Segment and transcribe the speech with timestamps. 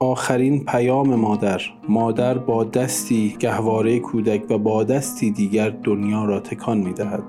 [0.00, 6.78] آخرین پیام مادر مادر با دستی گهواره کودک و با دستی دیگر دنیا را تکان
[6.78, 7.22] می دهد.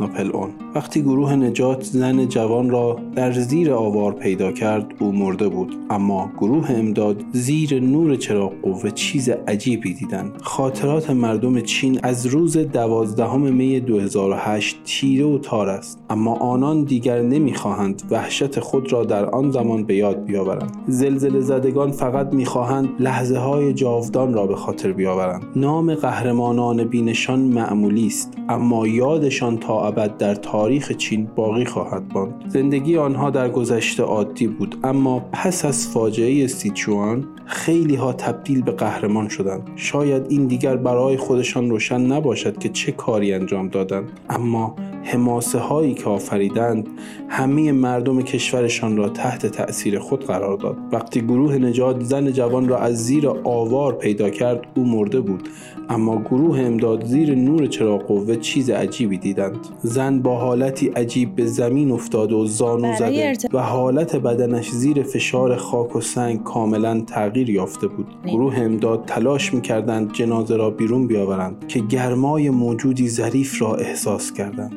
[0.00, 5.48] ناپل اون وقتی گروه نجات زن جوان را در زیر آوار پیدا کرد او مرده
[5.48, 5.76] بود.
[5.90, 10.32] اما گروه امداد زیر نور چراغ قوه چیز عجیبی دیدند.
[10.42, 15.98] خاطرات مردم چین از روز دوازدهم می 2008 تیره و تار است.
[16.10, 20.76] اما آنان دیگر نمی‌خواهند وحشت خود را در آن زمان به یاد بیاورند.
[20.86, 25.42] زلزله زدگان فقط می‌خواهند لحظه های جاودان را به خاطر بیاورند.
[25.56, 32.44] نام قهرمانان بینشان معمولی است اما یادشان تا ابد در تاریخ چین باقی خواهد ماند.
[32.48, 38.72] زندگی آنها در گذشته عادی بود اما پس از فاجعه سیچوان خیلی ها تبدیل به
[38.72, 39.70] قهرمان شدند.
[39.76, 44.20] شاید این دیگر برای خودشان روشن نباشد که چه کاری انجام دادند.
[44.30, 46.88] اما حماسه هایی که آفریدند
[47.28, 50.76] همه مردم کشورشان را تحت تأثیر خود قرار داد.
[50.92, 55.48] وقتی گروه نجات زن جوان را از زیر آوار پیدا کرد او مرده بود.
[55.88, 59.58] اما گروه امداد زیر نور چراغ قوه چیز عجیبی دیدند.
[59.82, 65.56] زن با حالتی عجیب به زمین افتاد و زانو زده و حالت بدنش زیر فشار
[65.56, 68.06] خاک و سنگ کاملا تغییر یافته بود.
[68.26, 74.72] گروه امداد تلاش می‌کردند جنازه را بیرون بیاورند که گرمای موجودی ظریف را احساس کردند.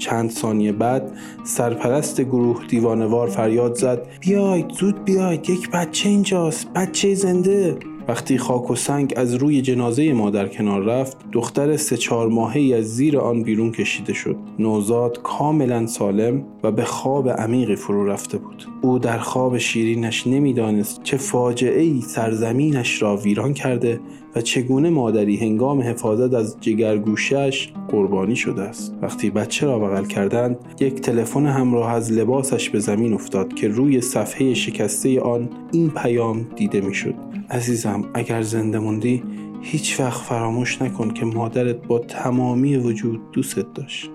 [0.00, 1.12] چند ثانیه بعد
[1.44, 4.06] سرپرست گروه دیوانوار فریاد زد.
[4.20, 7.76] بیاید زود بیاید یک بچه اینجاست بچه زنده.
[8.10, 12.84] وقتی خاک و سنگ از روی جنازه مادر کنار رفت دختر سه چهار ماهی از
[12.84, 14.36] زیر آن بیرون کشیده شد.
[14.58, 18.64] نوزاد کاملا سالم و به خواب عمیقی فرو رفته بود.
[18.82, 24.00] او در خواب شیرینش نمی‌دانست چه فاجعه ای سرزمینش را ویران کرده
[24.36, 28.94] و چگونه مادری هنگام حفاظت از جگرگوشش قربانی شده است.
[29.02, 34.00] وقتی بچه را بغل کردند یک تلفن همراه از لباسش به زمین افتاد که روی
[34.00, 37.14] صفحه شکسته آن این پیام دیده می‌شد.
[37.50, 39.22] عزیزم اگر زنده موندی
[39.62, 44.10] هیچ وقت فراموش نکن که مادرت با تمامی وجود دوستت داشت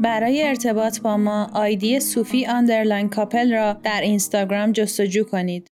[0.00, 5.68] برای ارتباط با ما آیدی صوفی underline couple را در اینستاگرام جستجو کنید.